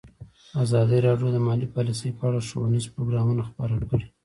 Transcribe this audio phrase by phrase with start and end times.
[0.63, 4.05] ازادي راډیو د مالي پالیسي په اړه ښوونیز پروګرامونه خپاره کړي.